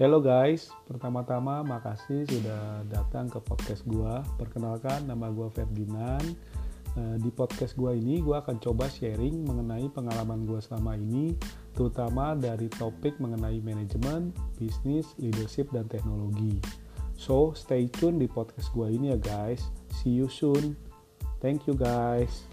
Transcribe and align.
Hello 0.00 0.24
guys, 0.24 0.72
pertama-tama 0.88 1.60
makasih 1.60 2.24
sudah 2.24 2.80
datang 2.88 3.28
ke 3.28 3.36
podcast 3.44 3.84
gua. 3.84 4.24
Perkenalkan 4.40 5.04
nama 5.04 5.28
gua 5.28 5.52
Ferdinand. 5.52 6.32
Eh, 6.96 7.16
di 7.20 7.28
podcast 7.28 7.76
gua 7.76 7.92
ini 7.92 8.24
gua 8.24 8.40
akan 8.40 8.56
coba 8.56 8.88
sharing 8.88 9.44
mengenai 9.44 9.92
pengalaman 9.92 10.48
gua 10.48 10.64
selama 10.64 10.96
ini, 10.96 11.36
terutama 11.76 12.32
dari 12.32 12.72
topik 12.72 13.20
mengenai 13.20 13.60
manajemen, 13.60 14.32
bisnis, 14.56 15.12
leadership 15.20 15.68
dan 15.76 15.84
teknologi. 15.92 16.56
So, 17.20 17.52
stay 17.52 17.92
tune 17.92 18.16
di 18.16 18.32
podcast 18.32 18.72
gua 18.72 18.88
ini 18.88 19.12
ya 19.12 19.20
guys. 19.20 19.60
See 20.00 20.16
you 20.16 20.32
soon. 20.32 20.72
Thank 21.44 21.68
you 21.68 21.76
guys. 21.76 22.48